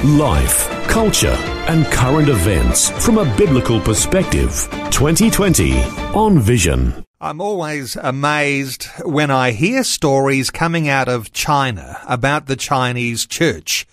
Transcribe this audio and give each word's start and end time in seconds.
Life, 0.00 0.68
culture, 0.88 1.36
and 1.68 1.86
current 1.86 2.28
events 2.28 2.90
from 3.04 3.18
a 3.18 3.36
biblical 3.36 3.78
perspective. 3.78 4.68
2020 4.90 5.80
on 6.12 6.40
Vision. 6.40 7.04
I'm 7.20 7.40
always 7.40 7.94
amazed 7.94 8.88
when 9.04 9.30
I 9.30 9.52
hear 9.52 9.84
stories 9.84 10.50
coming 10.50 10.88
out 10.88 11.08
of 11.08 11.32
China 11.32 12.00
about 12.08 12.46
the 12.46 12.56
Chinese 12.56 13.26
church. 13.26 13.86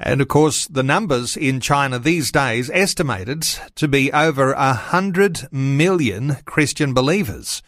And 0.00 0.20
of 0.20 0.26
course, 0.26 0.66
the 0.66 0.82
numbers 0.82 1.36
in 1.36 1.60
China 1.60 2.00
these 2.00 2.32
days 2.32 2.68
estimated 2.74 3.42
to 3.76 3.86
be 3.86 4.12
over 4.12 4.54
a 4.54 4.72
hundred 4.72 5.46
million 5.52 6.38
Christian 6.46 6.92
believers. 6.92 7.62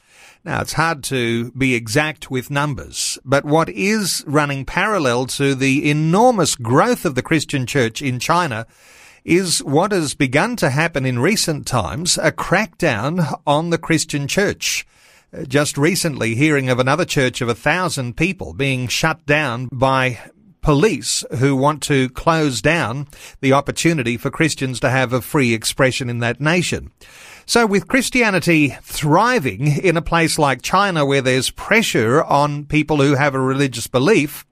Now, 0.46 0.60
it's 0.60 0.74
hard 0.74 1.02
to 1.04 1.50
be 1.50 1.74
exact 1.74 2.30
with 2.30 2.52
numbers, 2.52 3.18
but 3.24 3.44
what 3.44 3.68
is 3.68 4.22
running 4.28 4.64
parallel 4.64 5.26
to 5.26 5.56
the 5.56 5.90
enormous 5.90 6.54
growth 6.54 7.04
of 7.04 7.16
the 7.16 7.22
Christian 7.22 7.66
church 7.66 8.00
in 8.00 8.20
China 8.20 8.64
is 9.24 9.58
what 9.64 9.90
has 9.90 10.14
begun 10.14 10.54
to 10.54 10.70
happen 10.70 11.04
in 11.04 11.18
recent 11.18 11.66
times, 11.66 12.16
a 12.16 12.30
crackdown 12.30 13.40
on 13.44 13.70
the 13.70 13.76
Christian 13.76 14.28
church. 14.28 14.86
Uh, 15.36 15.42
just 15.42 15.76
recently 15.76 16.36
hearing 16.36 16.70
of 16.70 16.78
another 16.78 17.04
church 17.04 17.40
of 17.40 17.48
a 17.48 17.54
thousand 17.56 18.16
people 18.16 18.54
being 18.54 18.86
shut 18.86 19.26
down 19.26 19.68
by 19.72 20.20
police 20.66 21.24
who 21.38 21.54
want 21.54 21.80
to 21.80 22.08
close 22.08 22.60
down 22.60 23.06
the 23.40 23.52
opportunity 23.52 24.16
for 24.16 24.32
Christians 24.32 24.80
to 24.80 24.90
have 24.90 25.12
a 25.12 25.22
free 25.22 25.54
expression 25.54 26.10
in 26.10 26.18
that 26.18 26.40
nation. 26.40 26.90
So 27.46 27.66
with 27.66 27.86
Christianity 27.86 28.76
thriving 28.82 29.68
in 29.68 29.96
a 29.96 30.02
place 30.02 30.40
like 30.40 30.62
China 30.62 31.06
where 31.06 31.22
there's 31.22 31.50
pressure 31.50 32.20
on 32.24 32.64
people 32.64 32.96
who 32.96 33.14
have 33.14 33.32
a 33.32 33.38
religious 33.38 33.86
belief, 33.86 34.44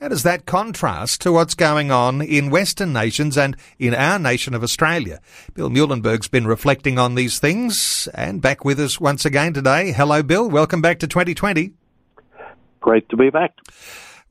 how 0.00 0.08
does 0.08 0.24
that 0.24 0.44
contrast 0.44 1.20
to 1.20 1.30
what's 1.30 1.54
going 1.54 1.92
on 1.92 2.20
in 2.20 2.50
Western 2.50 2.92
nations 2.92 3.38
and 3.38 3.56
in 3.78 3.94
our 3.94 4.18
nation 4.18 4.54
of 4.54 4.64
Australia? 4.64 5.20
Bill 5.54 5.70
Muehlenberg's 5.70 6.26
been 6.26 6.48
reflecting 6.48 6.98
on 6.98 7.14
these 7.14 7.38
things 7.38 8.08
and 8.12 8.42
back 8.42 8.64
with 8.64 8.80
us 8.80 8.98
once 8.98 9.24
again 9.24 9.52
today. 9.52 9.92
Hello, 9.92 10.24
Bill. 10.24 10.50
Welcome 10.50 10.82
back 10.82 10.98
to 10.98 11.06
2020. 11.06 11.74
Great 12.80 13.08
to 13.10 13.16
be 13.16 13.30
back. 13.30 13.52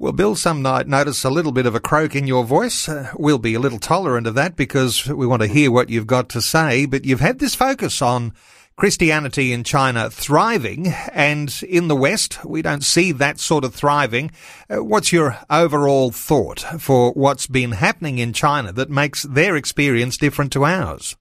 Well, 0.02 0.14
Bill, 0.14 0.34
some 0.34 0.62
might 0.62 0.88
notice 0.88 1.26
a 1.26 1.30
little 1.30 1.52
bit 1.52 1.66
of 1.66 1.76
a 1.76 1.82
croak 1.82 2.16
in 2.16 2.26
your 2.26 2.46
voice. 2.46 2.88
Uh, 2.88 3.12
we'll 3.18 3.38
be 3.38 3.54
a 3.54 3.60
little 3.60 3.80
tolerant 3.80 4.28
of 4.28 4.36
that 4.36 4.56
because 4.56 5.06
we 5.06 5.28
want 5.28 5.42
to 5.42 5.48
hear 5.50 5.74
what 5.74 5.90
you've 5.90 6.08
got 6.08 6.30
to 6.30 6.42
say. 6.42 6.86
But 6.86 7.04
you've 7.04 7.20
had 7.20 7.40
this 7.40 7.54
focus 7.54 8.02
on 8.02 8.32
Christianity 8.78 9.52
in 9.52 9.66
China 9.66 10.10
thriving, 10.10 10.88
and 10.88 11.54
in 11.68 11.90
the 11.90 11.98
West, 11.98 12.46
we 12.46 12.62
don't 12.62 12.86
see 12.86 13.12
that 13.12 13.42
sort 13.42 13.66
of 13.66 13.76
thriving. 13.76 14.32
Uh, 14.70 14.82
what's 14.86 15.12
your 15.12 15.38
overall 15.50 16.12
thought 16.12 16.62
for 16.80 17.12
what's 17.12 17.48
been 17.48 17.74
happening 17.74 18.20
in 18.20 18.32
China 18.32 18.72
that 18.72 18.90
makes 18.90 19.24
their 19.24 19.58
experience 19.58 20.16
different 20.16 20.54
to 20.54 20.64
ours? 20.64 21.18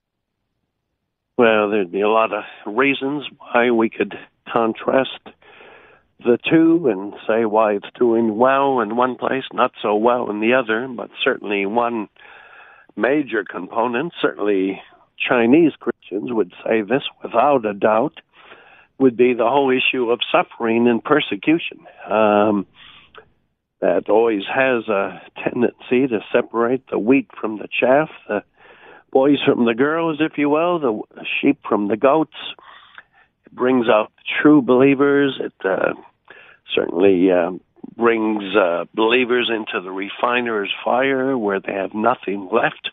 Well, 1.37 1.69
there'd 1.69 1.91
be 1.91 1.99
a 1.99 2.07
lot 2.07 2.31
of 2.31 2.45
reasons 2.65 3.25
why 3.39 3.71
we 3.71 3.89
could 3.89 4.17
contrast 4.47 5.19
the 6.19 6.37
two 6.49 6.87
and 6.89 7.13
say 7.27 7.45
why 7.45 7.73
it's 7.73 7.87
doing 7.97 8.37
well 8.37 8.81
in 8.81 8.95
one 8.95 9.15
place, 9.15 9.45
not 9.53 9.71
so 9.81 9.95
well 9.95 10.29
in 10.29 10.41
the 10.41 10.53
other, 10.53 10.87
but 10.87 11.09
certainly 11.23 11.65
one 11.65 12.09
major 12.95 13.43
component, 13.43 14.13
certainly 14.21 14.81
Chinese 15.17 15.73
Christians 15.79 16.31
would 16.31 16.53
say 16.65 16.81
this 16.81 17.03
without 17.23 17.65
a 17.65 17.73
doubt, 17.73 18.19
would 18.97 19.15
be 19.15 19.33
the 19.33 19.47
whole 19.47 19.71
issue 19.71 20.11
of 20.11 20.19
suffering 20.29 20.87
and 20.87 21.03
persecution. 21.03 21.79
Um, 22.09 22.67
that 23.79 24.09
always 24.09 24.43
has 24.53 24.89
a 24.89 25.21
tendency 25.41 26.07
to 26.07 26.19
separate 26.33 26.83
the 26.89 26.99
wheat 26.99 27.29
from 27.39 27.59
the 27.59 27.69
chaff, 27.79 28.09
the 28.27 28.43
boys 29.11 29.37
from 29.45 29.65
the 29.65 29.73
girls, 29.73 30.17
if 30.19 30.37
you 30.37 30.49
will, 30.49 30.79
the 30.79 31.23
sheep 31.39 31.59
from 31.67 31.87
the 31.87 31.95
goats. 31.95 32.35
It 33.45 33.53
brings 33.53 33.87
out 33.87 34.11
the 34.17 34.23
true 34.41 34.61
believers. 34.61 35.39
It 35.39 35.53
uh, 35.63 35.93
certainly 36.73 37.31
uh, 37.31 37.51
brings 37.95 38.43
uh, 38.55 38.85
believers 38.93 39.49
into 39.53 39.81
the 39.83 39.91
refiner's 39.91 40.71
fire 40.83 41.37
where 41.37 41.59
they 41.59 41.73
have 41.73 41.93
nothing 41.93 42.49
left 42.51 42.89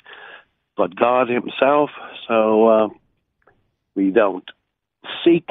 but 0.77 0.95
God 0.95 1.29
Himself. 1.29 1.91
So 2.29 2.69
uh, 2.69 2.89
we 3.95 4.11
don't 4.11 4.45
seek 5.25 5.49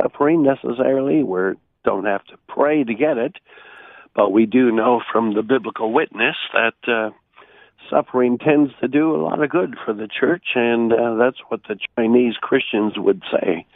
suffering 0.00 0.42
necessarily. 0.42 1.22
We 1.22 1.54
don't 1.84 2.06
have 2.06 2.24
to 2.26 2.36
pray 2.48 2.84
to 2.84 2.94
get 2.94 3.18
it, 3.18 3.36
but 4.14 4.32
we 4.32 4.46
do 4.46 4.72
know 4.72 5.00
from 5.12 5.34
the 5.34 5.42
biblical 5.42 5.92
witness 5.92 6.36
that 6.52 6.74
uh, 6.88 7.10
suffering 7.90 8.38
tends 8.38 8.72
to 8.80 8.88
do 8.88 9.14
a 9.14 9.22
lot 9.22 9.42
of 9.42 9.50
good 9.50 9.76
for 9.84 9.92
the 9.92 10.08
church, 10.08 10.46
and 10.54 10.92
uh, 10.92 11.14
that's 11.16 11.38
what 11.48 11.60
the 11.68 11.78
Chinese 11.96 12.34
Christians 12.40 12.94
would 12.96 13.22
say. 13.30 13.66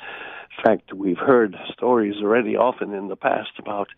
Fact, 0.64 0.92
we've 0.92 1.18
heard 1.18 1.56
stories 1.72 2.16
already 2.22 2.56
often 2.56 2.92
in 2.92 3.08
the 3.08 3.16
past 3.16 3.50
about 3.58 3.88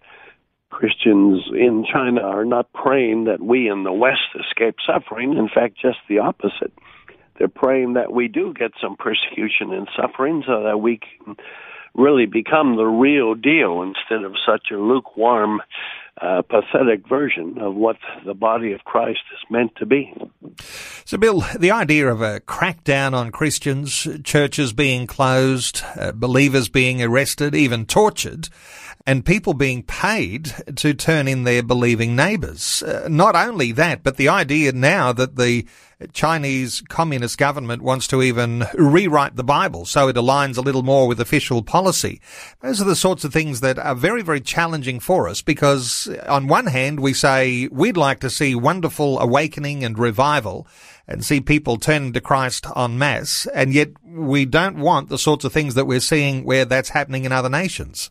Christians 0.70 1.44
in 1.52 1.84
China 1.90 2.22
are 2.22 2.44
not 2.44 2.72
praying 2.72 3.24
that 3.24 3.42
we 3.42 3.68
in 3.68 3.84
the 3.84 3.92
West 3.92 4.34
escape 4.38 4.76
suffering. 4.86 5.36
In 5.36 5.48
fact, 5.48 5.76
just 5.80 5.98
the 6.08 6.18
opposite. 6.18 6.72
They're 7.38 7.48
praying 7.48 7.94
that 7.94 8.12
we 8.12 8.28
do 8.28 8.54
get 8.54 8.72
some 8.80 8.96
persecution 8.96 9.72
and 9.72 9.88
suffering 9.96 10.42
so 10.46 10.62
that 10.62 10.78
we 10.78 10.98
can 10.98 11.36
really 11.94 12.26
become 12.26 12.76
the 12.76 12.86
real 12.86 13.34
deal 13.34 13.82
instead 13.82 14.24
of 14.24 14.34
such 14.46 14.70
a 14.70 14.76
lukewarm, 14.76 15.60
uh, 16.20 16.42
pathetic 16.42 17.08
version 17.08 17.58
of 17.58 17.74
what 17.74 17.96
the 18.26 18.34
body 18.34 18.72
of 18.72 18.84
Christ 18.84 19.20
is 19.32 19.50
meant 19.50 19.74
to 19.76 19.86
be. 19.86 20.14
So, 21.04 21.16
Bill, 21.16 21.42
the 21.58 21.70
idea 21.70 22.08
of 22.08 22.20
a 22.20 22.40
crackdown 22.40 23.14
on 23.14 23.32
Christians, 23.32 24.06
churches 24.22 24.72
being 24.72 25.06
closed, 25.06 25.82
uh, 25.96 26.12
believers 26.12 26.68
being 26.68 27.02
arrested, 27.02 27.54
even 27.54 27.86
tortured, 27.86 28.48
and 29.06 29.24
people 29.24 29.54
being 29.54 29.82
paid 29.82 30.52
to 30.76 30.94
turn 30.94 31.26
in 31.26 31.44
their 31.44 31.62
believing 31.62 32.14
neighbours. 32.14 32.82
Uh, 32.82 33.06
not 33.10 33.34
only 33.34 33.72
that, 33.72 34.02
but 34.02 34.16
the 34.16 34.28
idea 34.28 34.72
now 34.72 35.12
that 35.12 35.36
the 35.36 35.66
Chinese 36.12 36.82
Communist 36.88 37.38
government 37.38 37.82
wants 37.82 38.06
to 38.08 38.22
even 38.22 38.64
rewrite 38.74 39.36
the 39.36 39.44
Bible 39.44 39.84
so 39.84 40.08
it 40.08 40.16
aligns 40.16 40.56
a 40.56 40.62
little 40.62 40.82
more 40.82 41.06
with 41.06 41.20
official 41.20 41.62
policy. 41.62 42.20
Those 42.60 42.80
are 42.80 42.86
the 42.86 42.96
sorts 42.96 43.24
of 43.24 43.32
things 43.32 43.60
that 43.60 43.78
are 43.78 43.94
very, 43.94 44.22
very 44.22 44.40
challenging 44.40 45.00
for 45.00 45.28
us 45.28 45.42
because 45.42 46.08
on 46.26 46.48
one 46.48 46.66
hand, 46.66 47.00
we 47.00 47.12
say 47.12 47.68
we'd 47.68 47.96
like 47.96 48.20
to 48.20 48.30
see 48.30 48.54
wonderful 48.54 49.20
awakening 49.20 49.84
and 49.84 49.98
revival 49.98 50.66
and 51.06 51.24
see 51.24 51.40
people 51.40 51.76
turning 51.76 52.12
to 52.12 52.20
Christ 52.20 52.66
en 52.76 52.96
masse, 52.96 53.46
and 53.46 53.74
yet 53.74 53.90
we 54.04 54.44
don't 54.44 54.78
want 54.78 55.08
the 55.08 55.18
sorts 55.18 55.44
of 55.44 55.52
things 55.52 55.74
that 55.74 55.86
we're 55.86 56.00
seeing 56.00 56.44
where 56.44 56.64
that's 56.64 56.90
happening 56.90 57.24
in 57.24 57.32
other 57.32 57.50
nations. 57.50 58.10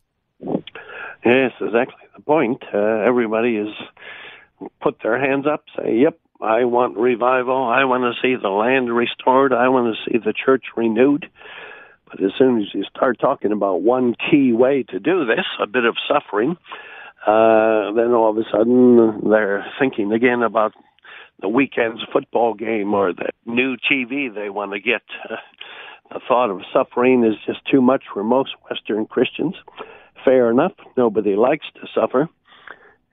Yes, 1.23 1.51
exactly 1.61 2.03
the 2.15 2.21
point. 2.21 2.63
Uh, 2.73 2.77
everybody 2.77 3.57
has 3.57 4.69
put 4.81 4.97
their 5.03 5.19
hands 5.19 5.45
up, 5.45 5.65
say, 5.77 5.97
"Yep, 5.97 6.17
I 6.41 6.65
want 6.65 6.97
revival. 6.97 7.63
I 7.63 7.83
want 7.83 8.03
to 8.03 8.21
see 8.21 8.35
the 8.35 8.49
land 8.49 8.93
restored. 8.95 9.53
I 9.53 9.69
want 9.69 9.95
to 9.95 10.11
see 10.11 10.17
the 10.17 10.33
church 10.33 10.65
renewed." 10.75 11.29
But 12.09 12.23
as 12.23 12.31
soon 12.37 12.59
as 12.61 12.73
you 12.73 12.83
start 12.83 13.19
talking 13.19 13.51
about 13.51 13.81
one 13.81 14.15
key 14.15 14.51
way 14.51 14.83
to 14.89 14.99
do 14.99 15.25
this, 15.25 15.45
a 15.59 15.67
bit 15.67 15.85
of 15.85 15.95
suffering, 16.07 16.57
uh, 17.25 17.91
then 17.93 18.11
all 18.11 18.31
of 18.31 18.37
a 18.37 18.49
sudden 18.51 19.29
they're 19.29 19.65
thinking 19.79 20.11
again 20.11 20.41
about 20.41 20.73
the 21.39 21.47
weekend's 21.49 22.01
football 22.11 22.53
game 22.53 22.93
or 22.93 23.13
the 23.13 23.29
new 23.45 23.77
TV 23.77 24.33
they 24.33 24.49
want 24.49 24.73
to 24.73 24.79
get. 24.79 25.03
Uh, 25.29 25.35
the 26.09 26.19
thought 26.27 26.49
of 26.49 26.61
suffering 26.73 27.23
is 27.23 27.35
just 27.45 27.59
too 27.71 27.81
much 27.81 28.03
for 28.11 28.23
most 28.23 28.51
Western 28.69 29.05
Christians 29.05 29.55
fair 30.23 30.49
enough. 30.49 30.73
Nobody 30.97 31.35
likes 31.35 31.65
to 31.75 31.87
suffer. 31.93 32.29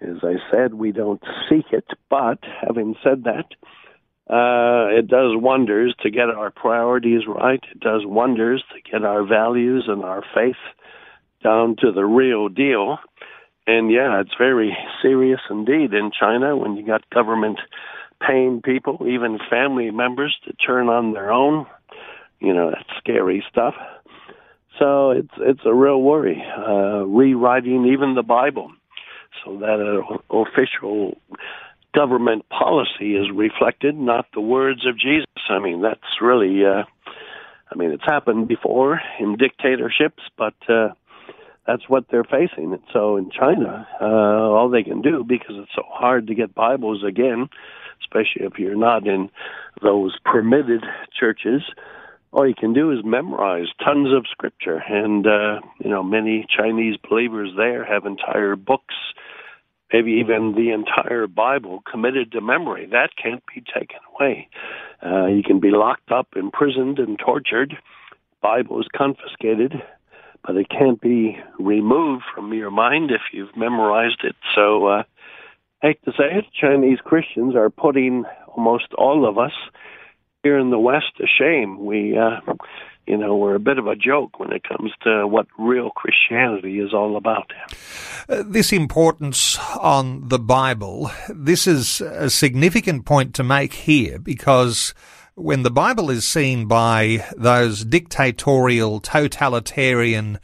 As 0.01 0.19
I 0.23 0.35
said, 0.51 0.75
we 0.75 0.93
don't 0.93 1.23
seek 1.49 1.67
it, 1.73 1.87
but 2.09 2.39
having 2.67 2.95
said 3.03 3.25
that, 3.25 3.47
uh, 4.33 4.97
it 4.97 5.09
does 5.09 5.33
wonders 5.35 5.95
to 6.03 6.11
get 6.11 6.29
our 6.29 6.51
priorities 6.51 7.23
right. 7.27 7.63
It 7.73 7.81
does 7.81 8.03
wonders 8.05 8.63
to 8.75 8.91
get 8.91 9.05
our 9.05 9.27
values 9.27 9.85
and 9.89 10.05
our 10.05 10.23
faith 10.35 10.57
down 11.43 11.77
to 11.81 11.91
the 11.91 12.05
real 12.05 12.49
deal. 12.49 12.99
And 13.67 13.91
yeah, 13.91 14.21
it's 14.21 14.35
very 14.39 14.77
serious 15.03 15.41
indeed 15.51 15.93
in 15.95 16.11
China 16.19 16.57
when 16.57 16.77
you 16.77 16.87
got 16.87 17.09
government 17.11 17.59
paying 18.25 18.61
people, 18.63 18.99
even 19.09 19.39
family 19.51 19.91
members, 19.91 20.37
to 20.45 20.53
turn 20.55 20.89
on 20.89 21.13
their 21.13 21.33
own 21.33 21.67
you 22.41 22.55
know, 22.55 22.71
that 22.71 22.87
scary 22.99 23.45
stuff. 23.51 23.75
So 24.79 25.11
it's 25.11 25.35
it's 25.39 25.61
a 25.65 25.75
real 25.75 26.01
worry. 26.01 26.43
Uh, 26.57 27.05
rewriting 27.05 27.87
even 27.87 28.15
the 28.15 28.23
Bible 28.23 28.71
so 29.45 29.59
that 29.59 29.81
an 29.81 30.19
official 30.31 31.19
government 31.95 32.45
policy 32.49 33.17
is 33.17 33.27
reflected, 33.35 33.97
not 33.97 34.27
the 34.35 34.41
words 34.41 34.87
of 34.87 34.99
Jesus. 34.99 35.27
I 35.49 35.59
mean, 35.59 35.83
that's 35.83 36.21
really, 36.21 36.65
uh, 36.65 36.85
I 37.71 37.75
mean, 37.77 37.91
it's 37.91 38.05
happened 38.05 38.49
before 38.49 39.01
in 39.19 39.37
dictatorships, 39.37 40.23
but 40.37 40.55
uh, 40.69 40.89
that's 41.67 41.89
what 41.89 42.05
they're 42.11 42.25
facing. 42.25 42.73
And 42.73 42.83
so 42.93 43.17
in 43.17 43.31
China, 43.31 43.87
uh, 44.01 44.05
all 44.05 44.69
they 44.71 44.83
can 44.83 45.03
do, 45.03 45.25
because 45.27 45.57
it's 45.59 45.75
so 45.75 45.83
hard 45.89 46.27
to 46.27 46.35
get 46.35 46.55
Bibles 46.55 47.03
again, 47.05 47.49
especially 48.01 48.47
if 48.47 48.59
you're 48.59 48.77
not 48.77 49.07
in 49.07 49.31
those 49.83 50.17
permitted 50.25 50.85
churches, 51.19 51.63
all 52.33 52.47
you 52.47 52.55
can 52.55 52.73
do 52.73 52.93
is 52.93 52.99
memorize 53.05 53.67
tons 53.85 54.09
of 54.15 54.27
scripture. 54.31 54.83
And, 54.89 55.27
uh, 55.27 55.61
you 55.83 55.91
know, 55.91 56.03
many 56.03 56.47
Chinese 56.49 56.97
believers 57.09 57.51
there 57.57 57.85
have 57.85 58.05
entire 58.05 58.57
books 58.57 58.95
maybe 59.93 60.13
even 60.13 60.55
the 60.55 60.71
entire 60.71 61.27
Bible 61.27 61.83
committed 61.91 62.33
to 62.33 62.41
memory. 62.41 62.87
That 62.87 63.11
can't 63.23 63.43
be 63.55 63.63
taken 63.63 63.99
away. 64.15 64.49
Uh, 65.05 65.27
you 65.27 65.43
can 65.43 65.61
be 65.61 65.71
locked 65.71 66.11
up, 66.11 66.29
imprisoned, 66.37 66.99
and 66.99 67.19
tortured. 67.19 67.77
Bible 68.43 68.81
is 68.81 68.87
confiscated, 68.95 69.75
but 70.47 70.57
it 70.57 70.69
can't 70.69 71.01
be 71.01 71.39
removed 71.59 72.25
from 72.35 72.53
your 72.53 72.71
mind 72.71 73.11
if 73.11 73.23
you've 73.33 73.57
memorized 73.57 74.23
it. 74.25 74.37
So, 74.55 74.87
uh, 74.87 75.03
I 75.83 75.89
hate 75.89 76.05
to 76.05 76.13
say 76.13 76.25
it, 76.33 76.45
Chinese 76.61 76.99
Christians 77.05 77.55
are 77.55 77.71
putting 77.71 78.25
almost 78.49 78.93
all 78.97 79.29
of 79.29 79.39
us 79.39 79.53
here 80.43 80.59
in 80.59 80.71
the 80.71 80.79
West 80.79 81.21
a 81.21 81.27
shame. 81.27 81.85
We 81.85 82.17
uh, 82.17 82.41
you 83.09 83.17
know, 83.17 83.37
we're 83.37 83.55
a 83.55 83.61
bit 83.61 83.79
of 83.79 83.87
a 83.87 83.97
joke 83.97 84.39
when 84.39 84.53
it 84.53 84.63
comes 84.65 84.93
to 85.03 85.27
what 85.27 85.47
real 85.59 85.89
Christianity 85.91 86.79
is 86.79 86.93
all 86.93 87.17
about. 87.17 87.51
Uh, 88.29 88.43
this 88.47 88.71
importance 88.71 89.59
on 89.81 90.29
the 90.29 90.39
Bible, 90.39 91.11
this 91.31 91.67
is 91.67 92.03
a 92.03 92.29
significant 92.29 93.07
point 93.07 93.35
to 93.37 93.43
make 93.43 93.73
here 93.73 94.19
because 94.19 94.93
when 95.37 95.63
the 95.63 95.71
Bible 95.71 96.11
is 96.11 96.29
seen 96.29 96.67
by 96.67 97.27
those 97.35 97.83
dictatorial, 97.83 99.01
totalitarian 99.01 100.39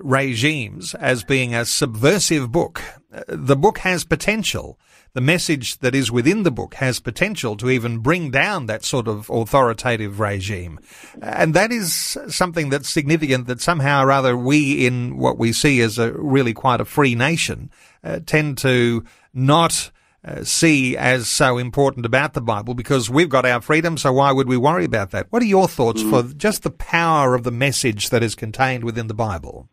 regimes 0.00 0.94
as 0.94 1.22
being 1.22 1.54
a 1.54 1.64
subversive 1.64 2.50
book, 2.50 2.82
uh, 3.12 3.22
the 3.28 3.56
book 3.56 3.78
has 3.78 4.02
potential 4.02 4.76
the 5.14 5.20
message 5.20 5.78
that 5.78 5.94
is 5.94 6.10
within 6.10 6.42
the 6.42 6.50
book 6.50 6.74
has 6.74 7.00
potential 7.00 7.56
to 7.56 7.70
even 7.70 7.98
bring 7.98 8.30
down 8.30 8.66
that 8.66 8.84
sort 8.84 9.08
of 9.08 9.28
authoritative 9.30 10.20
regime. 10.20 10.78
And 11.20 11.54
that 11.54 11.72
is 11.72 12.18
something 12.28 12.70
that's 12.70 12.88
significant 12.88 13.46
that 13.46 13.60
somehow 13.60 14.04
or 14.04 14.12
other 14.12 14.36
we 14.36 14.86
in 14.86 15.16
what 15.16 15.38
we 15.38 15.52
see 15.52 15.80
as 15.80 15.98
a 15.98 16.12
really 16.12 16.54
quite 16.54 16.80
a 16.80 16.84
free 16.84 17.14
nation 17.14 17.70
uh, 18.04 18.20
tend 18.24 18.58
to 18.58 19.04
not 19.32 19.90
uh, 20.24 20.42
see 20.44 20.96
as 20.96 21.28
so 21.28 21.58
important 21.58 22.04
about 22.04 22.34
the 22.34 22.40
Bible 22.40 22.74
because 22.74 23.08
we've 23.08 23.28
got 23.28 23.46
our 23.46 23.60
freedom, 23.60 23.96
so 23.96 24.12
why 24.12 24.32
would 24.32 24.48
we 24.48 24.56
worry 24.56 24.84
about 24.84 25.10
that? 25.12 25.26
What 25.30 25.42
are 25.42 25.46
your 25.46 25.68
thoughts 25.68 26.02
mm. 26.02 26.10
for 26.10 26.34
just 26.34 26.64
the 26.64 26.70
power 26.70 27.34
of 27.34 27.44
the 27.44 27.50
message 27.50 28.10
that 28.10 28.22
is 28.22 28.34
contained 28.34 28.84
within 28.84 29.06
the 29.06 29.14
Bible? 29.14 29.68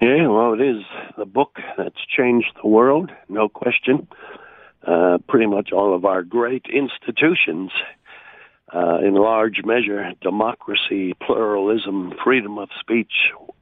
Yeah, 0.00 0.28
well, 0.28 0.52
it 0.52 0.60
is 0.60 0.84
the 1.16 1.24
book 1.24 1.56
that's 1.76 2.06
changed 2.16 2.52
the 2.62 2.68
world, 2.68 3.10
no 3.28 3.48
question. 3.48 4.06
Uh, 4.86 5.18
pretty 5.28 5.46
much 5.46 5.70
all 5.72 5.94
of 5.94 6.04
our 6.04 6.22
great 6.22 6.64
institutions, 6.72 7.70
uh, 8.72 8.98
in 8.98 9.14
large 9.14 9.60
measure, 9.64 10.12
democracy, 10.20 11.14
pluralism, 11.26 12.12
freedom 12.22 12.58
of 12.58 12.68
speech, 12.80 13.12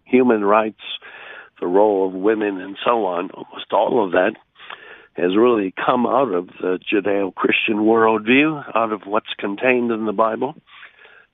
human 0.05 0.45
rights, 0.45 0.83
the 1.61 1.67
role 1.67 2.07
of 2.07 2.13
women, 2.13 2.61
and 2.61 2.77
so 2.85 3.07
on, 3.07 3.31
almost 3.31 3.73
all 3.73 4.05
of 4.05 4.13
that 4.13 4.33
has 5.17 5.35
really 5.37 5.73
come 5.85 6.07
out 6.07 6.33
of 6.33 6.49
the 6.61 6.79
Judeo 6.93 7.35
Christian 7.35 7.77
worldview, 7.77 8.63
out 8.77 8.93
of 8.93 9.03
what's 9.07 9.33
contained 9.39 9.91
in 9.91 10.05
the 10.05 10.13
Bible. 10.13 10.55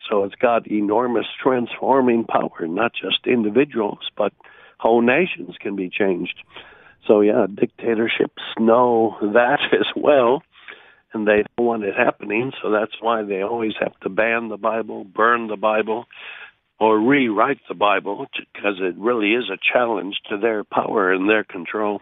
So 0.08 0.24
it's 0.24 0.36
got 0.36 0.70
enormous 0.70 1.26
transforming 1.42 2.24
power, 2.24 2.66
not 2.68 2.92
just 2.92 3.26
individuals, 3.26 3.98
but 4.16 4.32
whole 4.78 5.02
nations 5.02 5.56
can 5.60 5.74
be 5.74 5.90
changed. 5.90 6.34
So 7.06 7.20
yeah, 7.20 7.46
dictatorships 7.52 8.42
know 8.58 9.16
that 9.20 9.60
as 9.72 9.86
well, 9.96 10.42
and 11.12 11.26
they 11.26 11.44
don't 11.56 11.66
want 11.66 11.84
it 11.84 11.94
happening. 11.96 12.52
So 12.62 12.70
that's 12.70 12.94
why 13.00 13.22
they 13.22 13.42
always 13.42 13.72
have 13.80 13.98
to 14.00 14.08
ban 14.08 14.48
the 14.48 14.56
Bible, 14.56 15.04
burn 15.04 15.48
the 15.48 15.56
Bible, 15.56 16.06
or 16.78 16.98
rewrite 16.98 17.60
the 17.68 17.74
Bible 17.74 18.26
because 18.54 18.76
it 18.80 18.96
really 18.96 19.34
is 19.34 19.50
a 19.50 19.58
challenge 19.72 20.16
to 20.28 20.38
their 20.38 20.64
power 20.64 21.12
and 21.12 21.28
their 21.28 21.44
control. 21.44 22.00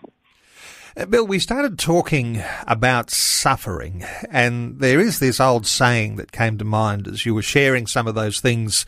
Uh, 0.97 1.07
Bill, 1.07 1.27
we 1.27 1.39
started 1.39 1.79
talking 1.79 2.43
about 2.67 3.11
suffering, 3.11 4.05
and 4.29 4.81
there 4.81 4.99
is 4.99 5.21
this 5.21 5.39
old 5.39 5.67
saying 5.67 6.17
that 6.17 6.33
came 6.33 6.59
to 6.59 6.65
mind 6.65 7.07
as 7.07 7.25
you 7.25 7.35
were 7.35 7.43
sharing 7.43 7.87
some 7.87 8.09
of 8.09 8.15
those 8.17 8.41
things 8.41 8.87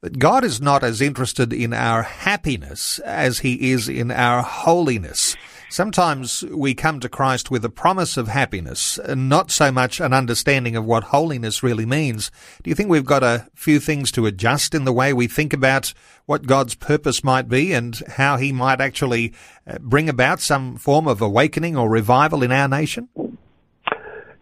that 0.00 0.18
God 0.18 0.44
is 0.44 0.60
not 0.60 0.82
as 0.82 1.00
interested 1.00 1.52
in 1.52 1.72
our 1.72 2.02
happiness 2.02 2.98
as 3.00 3.38
he 3.38 3.70
is 3.70 3.88
in 3.88 4.10
our 4.10 4.42
holiness. 4.42 5.36
Sometimes 5.74 6.44
we 6.52 6.72
come 6.72 7.00
to 7.00 7.08
Christ 7.08 7.50
with 7.50 7.64
a 7.64 7.68
promise 7.68 8.16
of 8.16 8.28
happiness 8.28 8.96
and 8.96 9.28
not 9.28 9.50
so 9.50 9.72
much 9.72 9.98
an 9.98 10.12
understanding 10.12 10.76
of 10.76 10.84
what 10.84 11.02
holiness 11.02 11.64
really 11.64 11.84
means. 11.84 12.30
Do 12.62 12.70
you 12.70 12.76
think 12.76 12.90
we've 12.90 13.04
got 13.04 13.24
a 13.24 13.48
few 13.56 13.80
things 13.80 14.12
to 14.12 14.26
adjust 14.26 14.72
in 14.72 14.84
the 14.84 14.92
way 14.92 15.12
we 15.12 15.26
think 15.26 15.52
about 15.52 15.92
what 16.26 16.46
God's 16.46 16.76
purpose 16.76 17.24
might 17.24 17.48
be 17.48 17.72
and 17.72 18.00
how 18.06 18.36
he 18.36 18.52
might 18.52 18.80
actually 18.80 19.34
uh, 19.66 19.78
bring 19.80 20.08
about 20.08 20.38
some 20.38 20.76
form 20.76 21.08
of 21.08 21.20
awakening 21.20 21.76
or 21.76 21.90
revival 21.90 22.44
in 22.44 22.52
our 22.52 22.68
nation? 22.68 23.08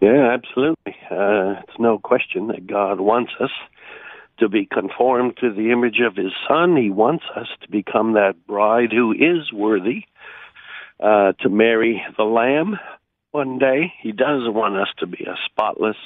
Yeah, 0.03 0.35
absolutely. 0.35 0.97
Uh, 1.11 1.63
it's 1.63 1.79
no 1.79 1.99
question 1.99 2.49
that 2.49 2.67
God 2.67 3.01
wants 3.01 3.33
us 3.41 3.53
to 4.37 4.51
be 4.51 4.67
conformed 4.67 5.39
to 5.41 5.51
the 5.51 5.71
image 5.71 6.01
of 6.07 6.15
his 6.15 6.33
son. 6.47 6.77
He 6.77 6.91
wants 6.91 7.25
us 7.35 7.47
to 7.63 7.71
become 7.71 8.13
that 8.13 8.35
bride 8.47 8.93
who 8.93 9.13
is 9.13 9.51
worthy 9.51 10.05
uh, 11.03 11.33
to 11.41 11.49
marry 11.49 12.03
the 12.17 12.25
lamb 12.25 12.79
one 13.33 13.59
day. 13.59 13.93
He 14.03 14.13
does 14.13 14.43
want 14.47 14.77
us 14.77 14.89
to 14.99 15.07
be 15.07 15.25
a 15.25 15.37
spotless, 15.47 15.97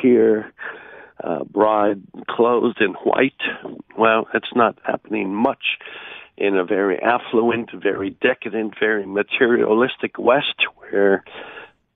pure 0.00 0.52
uh, 1.22 1.44
bride 1.44 2.00
clothed 2.28 2.80
in 2.80 2.92
white. 3.04 3.40
Well, 3.98 4.28
it's 4.32 4.54
not 4.54 4.78
happening 4.82 5.34
much 5.34 5.78
in 6.38 6.56
a 6.56 6.64
very 6.64 6.98
affluent, 6.98 7.70
very 7.74 8.10
decadent, 8.10 8.74
very 8.80 9.04
materialistic 9.04 10.18
West 10.18 10.64
where 10.76 11.22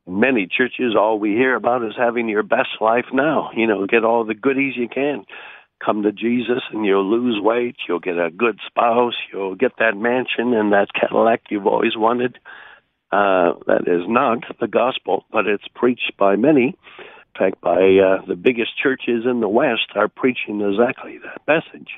many 0.06 0.46
churches 0.46 0.94
all 0.94 1.18
we 1.18 1.30
hear 1.30 1.54
about 1.54 1.82
is 1.82 1.94
having 1.96 2.28
your 2.28 2.42
best 2.42 2.68
life 2.80 3.06
now. 3.12 3.50
You 3.56 3.66
know, 3.66 3.86
get 3.86 4.04
all 4.04 4.24
the 4.24 4.34
goodies 4.34 4.76
you 4.76 4.88
can 4.88 5.24
come 5.84 6.02
to 6.02 6.12
Jesus 6.12 6.62
and 6.72 6.84
you'll 6.84 7.08
lose 7.08 7.40
weight, 7.42 7.76
you'll 7.88 8.00
get 8.00 8.18
a 8.18 8.30
good 8.30 8.58
spouse, 8.66 9.14
you'll 9.32 9.54
get 9.54 9.72
that 9.78 9.96
mansion 9.96 10.54
and 10.54 10.72
that 10.72 10.88
Cadillac 10.98 11.42
you've 11.50 11.66
always 11.66 11.96
wanted. 11.96 12.38
Uh, 13.12 13.54
that 13.66 13.82
is 13.86 14.02
not 14.08 14.38
the 14.60 14.66
gospel, 14.66 15.24
but 15.30 15.46
it's 15.46 15.68
preached 15.74 16.12
by 16.18 16.36
many. 16.36 16.76
In 16.98 17.38
fact, 17.38 17.60
by 17.60 17.76
uh, 17.76 18.24
the 18.26 18.36
biggest 18.36 18.70
churches 18.80 19.24
in 19.24 19.40
the 19.40 19.48
West 19.48 19.92
are 19.94 20.08
preaching 20.08 20.60
exactly 20.60 21.18
that 21.18 21.40
message. 21.46 21.90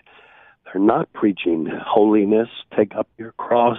They're 0.64 0.82
not 0.82 1.12
preaching 1.12 1.66
holiness, 1.66 2.48
take 2.76 2.94
up 2.94 3.08
your 3.16 3.32
cross, 3.32 3.78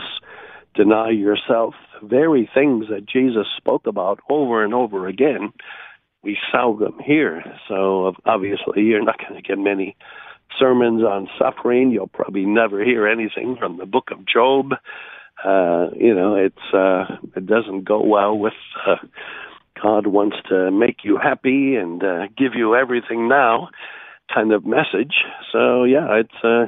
deny 0.73 1.09
yourself, 1.09 1.75
the 2.01 2.07
very 2.07 2.49
things 2.53 2.85
that 2.89 3.05
Jesus 3.05 3.47
spoke 3.57 3.87
about 3.87 4.19
over 4.29 4.63
and 4.63 4.73
over 4.73 5.07
again 5.07 5.51
we 6.27 6.37
seldom 6.51 6.99
hear. 6.99 7.41
So 7.69 8.13
obviously, 8.25 8.83
you're 8.83 9.03
not 9.03 9.17
going 9.17 9.41
to 9.41 9.47
get 9.47 9.57
many 9.57 9.95
sermons 10.59 11.01
on 11.01 11.29
suffering. 11.39 11.91
You'll 11.91 12.07
probably 12.07 12.45
never 12.45 12.83
hear 12.83 13.07
anything 13.07 13.55
from 13.57 13.77
the 13.77 13.85
Book 13.85 14.09
of 14.11 14.27
Job. 14.27 14.73
Uh, 15.43 15.87
you 15.95 16.13
know, 16.13 16.35
it's 16.35 16.73
uh, 16.73 17.15
it 17.35 17.45
doesn't 17.45 17.85
go 17.85 18.03
well 18.03 18.37
with 18.37 18.59
uh, 18.85 18.97
God 19.81 20.07
wants 20.07 20.35
to 20.49 20.69
make 20.69 20.97
you 21.03 21.17
happy 21.17 21.75
and 21.75 22.03
uh, 22.03 22.27
give 22.37 22.55
you 22.55 22.75
everything 22.75 23.29
now 23.29 23.69
kind 24.33 24.51
of 24.51 24.65
message. 24.65 25.23
So 25.53 25.85
yeah, 25.85 26.19
it's 26.19 26.43
uh, 26.43 26.65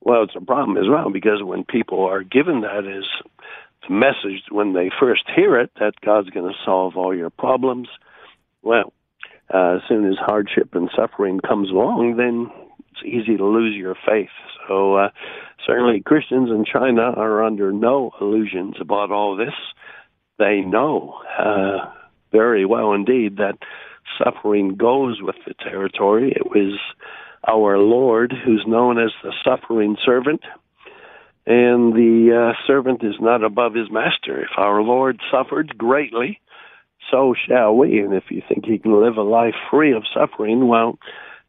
well, 0.00 0.22
it's 0.22 0.36
a 0.36 0.40
problem 0.40 0.78
as 0.78 0.88
well 0.88 1.10
because 1.10 1.42
when 1.42 1.64
people 1.64 2.06
are 2.06 2.22
given 2.22 2.62
that 2.62 2.86
as 2.86 3.04
message 3.90 4.44
when 4.50 4.72
they 4.72 4.90
first 4.98 5.24
hear 5.34 5.58
it 5.58 5.70
that 5.80 6.00
God's 6.04 6.30
going 6.30 6.50
to 6.50 6.56
solve 6.64 6.96
all 6.96 7.14
your 7.14 7.30
problems 7.30 7.88
well, 8.62 8.92
uh, 9.52 9.76
as 9.76 9.82
soon 9.88 10.06
as 10.06 10.16
hardship 10.18 10.74
and 10.74 10.90
suffering 10.96 11.40
comes 11.40 11.70
along, 11.70 12.16
then 12.16 12.50
it's 12.90 13.02
easy 13.04 13.36
to 13.36 13.44
lose 13.44 13.76
your 13.76 13.96
faith. 14.06 14.30
So 14.68 14.96
uh, 14.96 15.10
certainly 15.66 16.00
Christians 16.00 16.50
in 16.50 16.64
China 16.64 17.02
are 17.02 17.42
under 17.42 17.72
no 17.72 18.12
illusions 18.20 18.76
about 18.80 19.10
all 19.10 19.36
this. 19.36 19.54
They 20.38 20.60
know 20.60 21.20
uh, 21.38 21.90
very 22.30 22.64
well 22.64 22.92
indeed 22.92 23.36
that 23.36 23.58
suffering 24.22 24.76
goes 24.76 25.20
with 25.20 25.36
the 25.46 25.54
territory. 25.54 26.32
It 26.32 26.46
was 26.46 26.78
our 27.46 27.78
Lord, 27.78 28.32
who's 28.44 28.64
known 28.66 28.98
as 28.98 29.10
the 29.22 29.32
suffering 29.44 29.96
servant. 30.04 30.42
And 31.44 31.92
the 31.92 32.52
uh, 32.54 32.66
servant 32.66 33.02
is 33.02 33.16
not 33.20 33.42
above 33.42 33.74
his 33.74 33.90
master. 33.90 34.42
If 34.42 34.50
our 34.56 34.80
Lord 34.80 35.20
suffered 35.30 35.76
greatly, 35.76 36.40
so 37.10 37.34
shall 37.46 37.76
we. 37.76 37.98
And 37.98 38.14
if 38.14 38.24
you 38.30 38.42
think 38.48 38.66
you 38.66 38.78
can 38.78 39.00
live 39.00 39.16
a 39.16 39.22
life 39.22 39.54
free 39.70 39.92
of 39.92 40.04
suffering, 40.14 40.68
well, 40.68 40.98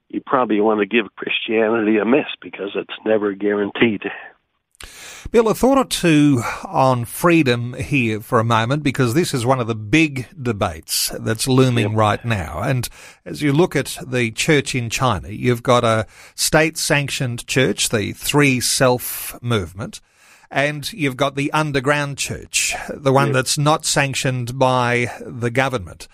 you 0.10 0.22
probably 0.25 0.62
want 0.62 0.79
to 0.79 0.86
give 0.86 1.15
Christianity 1.15 1.98
a 1.98 2.05
miss 2.05 2.27
because 2.41 2.72
it's 2.75 2.93
never 3.05 3.33
guaranteed. 3.33 4.03
Bill, 5.31 5.48
a 5.48 5.55
thought 5.55 5.79
or 5.79 5.86
two 5.86 6.43
on 6.63 7.05
freedom 7.05 7.74
here 7.74 8.19
for 8.19 8.39
a 8.39 8.43
moment, 8.43 8.83
because 8.83 9.15
this 9.15 9.33
is 9.33 9.45
one 9.45 9.60
of 9.60 9.65
the 9.65 9.74
big 9.74 10.27
debates 10.39 11.12
that's 11.19 11.48
looming 11.48 11.89
yep. 11.89 11.98
right 11.98 12.24
now. 12.24 12.62
And 12.62 12.88
as 13.25 13.41
you 13.41 13.51
look 13.51 13.75
at 13.75 13.98
the 14.05 14.29
church 14.29 14.75
in 14.75 14.91
China, 14.91 15.29
you've 15.29 15.63
got 15.63 15.83
a 15.83 16.05
state 16.36 16.77
sanctioned 16.77 17.48
church, 17.48 17.89
the 17.89 18.12
Three 18.12 18.60
Self 18.60 19.41
movement 19.41 20.01
and 20.53 20.93
you've 20.93 21.17
got 21.17 21.36
the 21.36 21.51
underground 21.51 22.19
church, 22.19 22.75
the 22.93 23.12
one 23.12 23.27
yeah. 23.27 23.33
that's 23.33 23.57
not 23.57 23.86
sanctioned 23.86 24.60
by 24.60 25.12
the 25.19 25.50
government. 25.50 26.07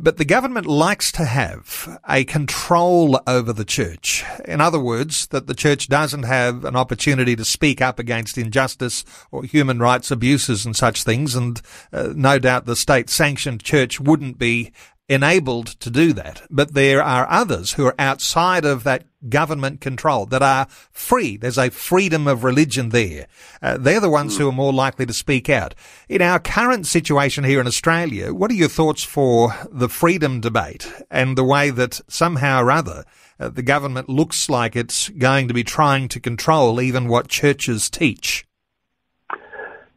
But 0.00 0.16
the 0.16 0.24
government 0.24 0.64
likes 0.64 1.12
to 1.12 1.26
have 1.26 2.00
a 2.08 2.24
control 2.24 3.20
over 3.26 3.52
the 3.52 3.66
church. 3.66 4.24
In 4.46 4.62
other 4.62 4.80
words, 4.80 5.26
that 5.26 5.46
the 5.46 5.54
church 5.54 5.88
doesn't 5.88 6.22
have 6.22 6.64
an 6.64 6.74
opportunity 6.74 7.36
to 7.36 7.44
speak 7.44 7.82
up 7.82 7.98
against 7.98 8.38
injustice 8.38 9.04
or 9.30 9.44
human 9.44 9.78
rights 9.78 10.10
abuses 10.10 10.64
and 10.64 10.74
such 10.74 11.04
things. 11.04 11.34
And 11.34 11.60
uh, 11.92 12.14
no 12.16 12.38
doubt 12.38 12.64
the 12.64 12.74
state 12.74 13.10
sanctioned 13.10 13.62
church 13.62 14.00
wouldn't 14.00 14.38
be 14.38 14.72
enabled 15.08 15.66
to 15.66 15.90
do 15.90 16.12
that. 16.14 16.42
But 16.50 16.74
there 16.74 17.02
are 17.02 17.28
others 17.28 17.72
who 17.72 17.86
are 17.86 17.94
outside 17.98 18.64
of 18.64 18.84
that 18.84 19.04
government 19.28 19.80
control 19.80 20.26
that 20.26 20.42
are 20.42 20.66
free. 20.90 21.36
There's 21.36 21.58
a 21.58 21.70
freedom 21.70 22.26
of 22.26 22.44
religion 22.44 22.88
there. 22.88 23.26
Uh, 23.60 23.78
they're 23.78 24.00
the 24.00 24.10
ones 24.10 24.36
who 24.36 24.48
are 24.48 24.52
more 24.52 24.72
likely 24.72 25.06
to 25.06 25.12
speak 25.12 25.48
out. 25.48 25.74
In 26.08 26.22
our 26.22 26.38
current 26.38 26.86
situation 26.86 27.44
here 27.44 27.60
in 27.60 27.66
Australia, 27.66 28.32
what 28.32 28.50
are 28.50 28.54
your 28.54 28.68
thoughts 28.68 29.02
for 29.02 29.54
the 29.70 29.88
freedom 29.88 30.40
debate 30.40 30.90
and 31.10 31.36
the 31.36 31.44
way 31.44 31.70
that 31.70 32.00
somehow 32.08 32.62
or 32.62 32.70
other 32.70 33.04
uh, 33.38 33.48
the 33.48 33.62
government 33.62 34.08
looks 34.08 34.48
like 34.48 34.76
it's 34.76 35.08
going 35.10 35.48
to 35.48 35.54
be 35.54 35.64
trying 35.64 36.08
to 36.08 36.20
control 36.20 36.80
even 36.80 37.08
what 37.08 37.28
churches 37.28 37.90
teach? 37.90 38.46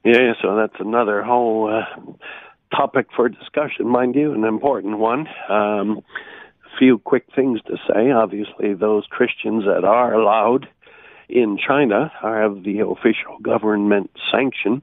Yeah, 0.04 0.34
so 0.40 0.56
that's 0.56 0.80
another 0.80 1.24
whole 1.24 1.74
uh, 1.74 2.14
topic 2.76 3.08
for 3.16 3.30
discussion, 3.30 3.88
mind 3.88 4.16
you, 4.16 4.34
an 4.34 4.44
important 4.44 4.98
one. 4.98 5.28
Um, 5.50 6.02
a 6.66 6.78
few 6.78 6.98
quick 7.00 7.26
things 7.36 7.60
to 7.68 7.78
say. 7.88 8.12
Obviously, 8.12 8.74
those 8.74 9.06
Christians 9.10 9.64
that 9.66 9.84
are 9.86 10.14
allowed 10.14 10.68
in 11.30 11.58
China 11.58 12.12
have 12.22 12.64
the 12.64 12.80
official 12.80 13.40
government 13.42 14.12
sanction. 14.32 14.82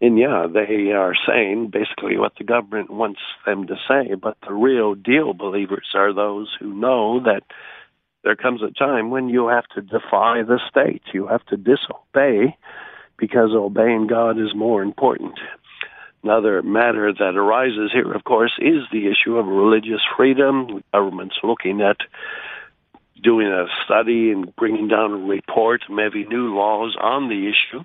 And 0.00 0.18
yeah, 0.18 0.46
they 0.52 0.92
are 0.92 1.14
saying 1.26 1.70
basically 1.72 2.18
what 2.18 2.32
the 2.36 2.44
government 2.44 2.90
wants 2.90 3.20
them 3.46 3.66
to 3.66 3.76
say, 3.88 4.14
but 4.14 4.36
the 4.46 4.52
real 4.52 4.94
deal 4.94 5.32
believers 5.32 5.88
are 5.94 6.12
those 6.12 6.54
who 6.60 6.74
know 6.74 7.20
that 7.20 7.42
there 8.22 8.36
comes 8.36 8.60
a 8.62 8.70
time 8.70 9.10
when 9.10 9.28
you 9.28 9.48
have 9.48 9.66
to 9.74 9.80
defy 9.80 10.42
the 10.42 10.60
state. 10.68 11.02
You 11.14 11.28
have 11.28 11.46
to 11.46 11.56
disobey 11.56 12.56
because 13.16 13.50
obeying 13.54 14.06
God 14.06 14.38
is 14.38 14.54
more 14.54 14.82
important. 14.82 15.38
Another 16.22 16.62
matter 16.62 17.12
that 17.12 17.36
arises 17.36 17.90
here, 17.92 18.12
of 18.12 18.24
course, 18.24 18.52
is 18.58 18.82
the 18.90 19.06
issue 19.06 19.36
of 19.36 19.46
religious 19.46 20.00
freedom. 20.16 20.66
The 20.66 20.82
government's 20.92 21.36
looking 21.42 21.80
at 21.80 21.98
doing 23.22 23.46
a 23.46 23.66
study 23.84 24.30
and 24.30 24.54
bringing 24.56 24.88
down 24.88 25.12
a 25.12 25.16
report, 25.16 25.82
maybe 25.88 26.24
new 26.24 26.54
laws 26.54 26.96
on 27.00 27.28
the 27.28 27.48
issue. 27.48 27.84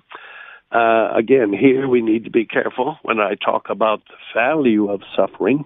Uh, 0.72 1.12
again, 1.14 1.52
here 1.52 1.86
we 1.86 2.00
need 2.00 2.24
to 2.24 2.30
be 2.30 2.46
careful 2.46 2.98
when 3.02 3.20
I 3.20 3.34
talk 3.34 3.68
about 3.68 4.02
the 4.08 4.16
value 4.34 4.90
of 4.90 5.02
suffering 5.14 5.64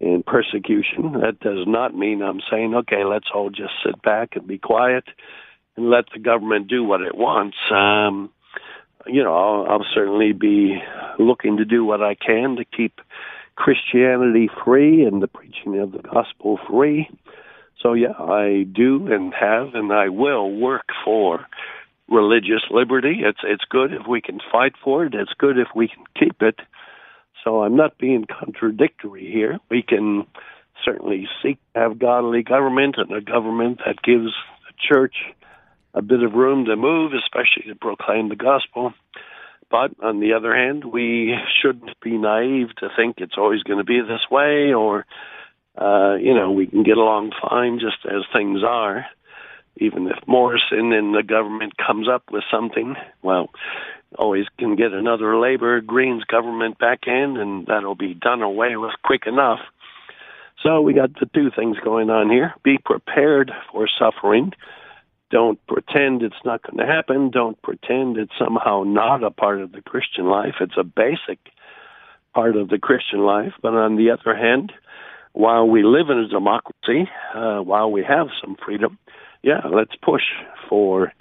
and 0.00 0.24
persecution. 0.24 1.12
That 1.20 1.40
does 1.40 1.66
not 1.66 1.96
mean 1.96 2.22
I'm 2.22 2.40
saying, 2.50 2.74
okay, 2.74 3.04
let's 3.04 3.28
all 3.34 3.50
just 3.50 3.72
sit 3.84 4.00
back 4.02 4.36
and 4.36 4.46
be 4.46 4.58
quiet 4.58 5.04
and 5.76 5.90
let 5.90 6.04
the 6.12 6.20
government 6.20 6.68
do 6.68 6.84
what 6.84 7.02
it 7.02 7.14
wants. 7.14 7.56
Um, 7.70 8.30
you 9.06 9.22
know, 9.22 9.34
I'll, 9.34 9.66
I'll 9.70 9.86
certainly 9.94 10.32
be 10.32 10.78
looking 11.18 11.56
to 11.58 11.64
do 11.64 11.84
what 11.84 12.02
I 12.02 12.14
can 12.14 12.56
to 12.56 12.64
keep 12.64 13.00
Christianity 13.56 14.48
free 14.64 15.04
and 15.04 15.22
the 15.22 15.28
preaching 15.28 15.78
of 15.78 15.92
the 15.92 15.98
gospel 15.98 16.58
free. 16.68 17.08
So 17.82 17.94
yeah, 17.94 18.12
I 18.12 18.66
do 18.70 19.12
and 19.12 19.32
have 19.34 19.74
and 19.74 19.92
I 19.92 20.08
will 20.08 20.50
work 20.50 20.86
for 21.04 21.46
religious 22.08 22.62
liberty. 22.70 23.20
It's 23.22 23.40
it's 23.44 23.64
good 23.70 23.92
if 23.92 24.06
we 24.08 24.20
can 24.20 24.38
fight 24.50 24.74
for 24.82 25.04
it. 25.04 25.14
It's 25.14 25.32
good 25.38 25.58
if 25.58 25.68
we 25.74 25.88
can 25.88 26.04
keep 26.18 26.42
it. 26.42 26.60
So 27.44 27.62
I'm 27.62 27.76
not 27.76 27.96
being 27.96 28.26
contradictory 28.26 29.30
here. 29.30 29.58
We 29.70 29.82
can 29.82 30.26
certainly 30.84 31.26
seek 31.42 31.58
to 31.74 31.80
have 31.80 31.98
godly 31.98 32.42
government 32.42 32.96
and 32.98 33.12
a 33.12 33.20
government 33.20 33.80
that 33.86 34.02
gives 34.02 34.32
the 34.66 34.74
church 34.78 35.14
a 35.94 36.02
bit 36.02 36.22
of 36.22 36.34
room 36.34 36.66
to 36.66 36.76
move, 36.76 37.12
especially 37.12 37.70
to 37.70 37.74
proclaim 37.74 38.28
the 38.28 38.36
gospel. 38.36 38.92
But 39.70 39.92
on 40.02 40.20
the 40.20 40.32
other 40.32 40.54
hand, 40.54 40.84
we 40.84 41.34
shouldn't 41.60 42.00
be 42.00 42.18
naive 42.18 42.74
to 42.76 42.88
think 42.96 43.16
it's 43.18 43.38
always 43.38 43.62
going 43.62 43.78
to 43.78 43.84
be 43.84 44.00
this 44.00 44.28
way 44.30 44.72
or, 44.74 45.06
uh, 45.78 46.16
you 46.20 46.34
know, 46.34 46.50
we 46.50 46.66
can 46.66 46.82
get 46.82 46.96
along 46.96 47.32
fine 47.40 47.78
just 47.78 48.04
as 48.04 48.22
things 48.32 48.62
are. 48.64 49.06
Even 49.76 50.08
if 50.08 50.16
Morrison 50.26 50.92
and 50.92 51.14
the 51.14 51.22
government 51.22 51.76
comes 51.76 52.08
up 52.08 52.24
with 52.32 52.42
something, 52.50 52.96
well, 53.22 53.50
always 54.18 54.46
can 54.58 54.74
get 54.74 54.92
another 54.92 55.38
Labor 55.38 55.80
Greens 55.80 56.24
government 56.24 56.78
back 56.78 57.06
in, 57.06 57.36
and 57.36 57.66
that'll 57.66 57.94
be 57.94 58.12
done 58.12 58.42
away 58.42 58.76
with 58.76 58.92
quick 59.04 59.26
enough. 59.26 59.60
So 60.62 60.80
we 60.80 60.92
got 60.92 61.14
the 61.18 61.26
two 61.32 61.50
things 61.54 61.78
going 61.78 62.10
on 62.10 62.28
here. 62.28 62.52
Be 62.64 62.78
prepared 62.84 63.52
for 63.72 63.88
suffering 63.98 64.52
don't 65.30 65.64
pretend 65.66 66.22
it's 66.22 66.44
not 66.44 66.62
going 66.62 66.78
to 66.78 66.92
happen. 66.92 67.30
Don't 67.30 67.60
pretend 67.62 68.16
it's 68.16 68.32
somehow 68.38 68.82
not 68.84 69.22
a 69.22 69.30
part 69.30 69.60
of 69.60 69.72
the 69.72 69.82
Christian 69.82 70.26
life. 70.26 70.54
It's 70.60 70.76
a 70.76 70.84
basic 70.84 71.38
part 72.34 72.56
of 72.56 72.68
the 72.68 72.78
Christian 72.78 73.20
life. 73.20 73.52
But 73.62 73.74
on 73.74 73.96
the 73.96 74.10
other 74.10 74.36
hand, 74.36 74.72
while 75.32 75.68
we 75.68 75.82
live 75.84 76.10
in 76.10 76.18
a 76.18 76.28
democracy, 76.28 77.08
uh, 77.34 77.60
while 77.60 77.90
we 77.90 78.02
have 78.02 78.28
some 78.40 78.56
freedom, 78.64 78.98
yeah, 79.42 79.60
let's 79.72 79.94
push 80.02 80.24
for 80.68 81.12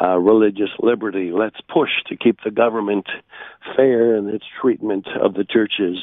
uh, 0.00 0.18
religious 0.18 0.70
liberty. 0.80 1.30
Let's 1.32 1.60
push 1.72 1.90
to 2.08 2.16
keep 2.16 2.38
the 2.44 2.50
government 2.50 3.06
fair 3.76 4.16
in 4.16 4.28
its 4.28 4.44
treatment 4.60 5.06
of 5.20 5.34
the 5.34 5.44
churches. 5.44 5.98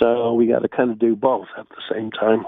So 0.00 0.34
we 0.34 0.46
got 0.46 0.60
to 0.60 0.68
kind 0.68 0.90
of 0.90 0.98
do 0.98 1.16
both 1.16 1.48
at 1.58 1.68
the 1.68 1.82
same 1.92 2.10
time. 2.10 2.44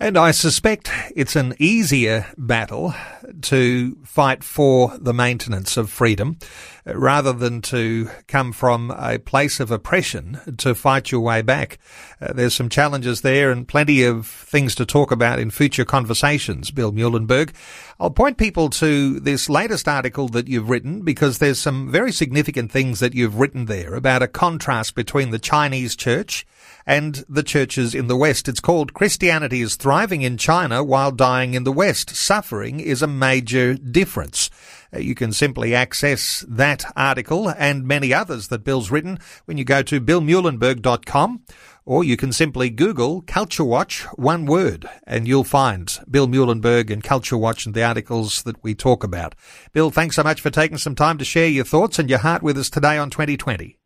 And 0.00 0.18
I 0.18 0.32
suspect 0.32 0.90
it's 1.14 1.36
an 1.36 1.54
easier 1.58 2.26
battle 2.36 2.94
to 3.42 3.96
fight 4.04 4.42
for 4.42 4.92
the 4.98 5.14
maintenance 5.14 5.76
of 5.76 5.88
freedom 5.88 6.38
rather 6.84 7.32
than 7.32 7.62
to 7.62 8.10
come 8.26 8.52
from 8.52 8.90
a 8.90 9.18
place 9.18 9.60
of 9.60 9.70
oppression 9.70 10.40
to 10.58 10.74
fight 10.74 11.12
your 11.12 11.20
way 11.20 11.42
back. 11.42 11.78
Uh, 12.20 12.32
there's 12.32 12.54
some 12.54 12.68
challenges 12.68 13.20
there 13.20 13.50
and 13.50 13.68
plenty 13.68 14.02
of 14.02 14.26
things 14.26 14.74
to 14.74 14.84
talk 14.84 15.10
about 15.12 15.38
in 15.38 15.50
future 15.50 15.84
conversations, 15.84 16.70
Bill 16.70 16.92
Muehlenberg. 16.92 17.54
I'll 18.00 18.10
point 18.10 18.38
people 18.38 18.70
to 18.70 19.20
this 19.20 19.48
latest 19.48 19.86
article 19.86 20.28
that 20.30 20.48
you've 20.48 20.68
written 20.68 21.02
because 21.02 21.38
there's 21.38 21.60
some 21.60 21.92
very 21.92 22.10
significant 22.10 22.72
things 22.72 22.98
that 22.98 23.14
you've 23.14 23.38
written 23.38 23.66
there 23.66 23.94
about 23.94 24.22
a 24.22 24.28
contrast 24.28 24.96
between 24.96 25.30
the 25.30 25.38
Chinese 25.38 25.94
church 25.94 26.44
and 26.86 27.24
the 27.28 27.44
churches 27.44 27.94
in 27.94 28.08
the 28.08 28.16
West. 28.16 28.48
It's 28.48 28.60
called 28.60 28.94
Christianity 28.94 29.60
is 29.60 29.76
thriving 29.76 30.22
in 30.22 30.36
China 30.36 30.82
while 30.82 31.12
dying 31.12 31.54
in 31.54 31.62
the 31.62 31.72
West. 31.72 32.10
Suffering 32.10 32.80
is 32.80 33.00
a 33.00 33.06
major 33.06 33.74
difference. 33.74 34.50
Uh, 34.92 34.98
you 34.98 35.14
can 35.14 35.32
simply 35.32 35.74
access 35.74 36.44
that 36.48 36.84
article 36.96 37.48
and 37.48 37.86
many 37.86 38.12
others 38.12 38.48
that 38.48 38.64
Bill's 38.64 38.90
written 38.90 39.18
when 39.44 39.56
you 39.56 39.64
go 39.64 39.82
to 39.82 40.00
billmuehlenberg.com 40.00 41.42
or 41.86 42.04
you 42.04 42.16
can 42.16 42.32
simply 42.32 42.70
Google 42.70 43.20
Culture 43.22 43.64
Watch, 43.64 44.04
one 44.16 44.46
word, 44.46 44.88
and 45.06 45.28
you'll 45.28 45.44
find 45.44 45.98
Bill 46.10 46.26
Muehlenberg 46.26 46.90
and 46.90 47.02
Culture 47.02 47.36
Watch 47.36 47.66
and 47.66 47.74
the 47.74 47.82
articles 47.82 48.42
that 48.44 48.62
we 48.62 48.74
talk 48.74 49.04
about. 49.04 49.34
Bill, 49.72 49.90
thanks 49.90 50.16
so 50.16 50.22
much 50.22 50.40
for 50.40 50.48
taking 50.50 50.78
some 50.78 50.94
time 50.94 51.18
to 51.18 51.24
share 51.24 51.48
your 51.48 51.64
thoughts 51.64 51.98
and 51.98 52.08
your 52.08 52.20
heart 52.20 52.42
with 52.42 52.56
us 52.56 52.70
today 52.70 52.96
on 52.98 53.10
2020. 53.10 53.78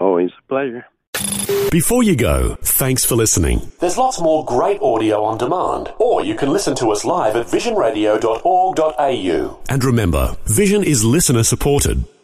Always 0.00 0.30
a 0.38 0.42
pleasure. 0.48 0.86
Before 1.70 2.02
you 2.02 2.16
go, 2.16 2.56
thanks 2.62 3.04
for 3.04 3.14
listening. 3.14 3.70
There's 3.80 3.98
lots 3.98 4.18
more 4.20 4.42
great 4.44 4.80
audio 4.80 5.22
on 5.22 5.36
demand, 5.36 5.92
or 5.98 6.24
you 6.24 6.34
can 6.34 6.50
listen 6.50 6.74
to 6.76 6.90
us 6.90 7.04
live 7.04 7.36
at 7.36 7.46
visionradio.org.au. 7.46 9.58
And 9.68 9.84
remember, 9.84 10.36
Vision 10.46 10.82
is 10.82 11.04
listener 11.04 11.42
supported. 11.42 12.04